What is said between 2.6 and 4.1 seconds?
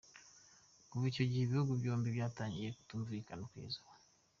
kutumvikana kugeza ubu.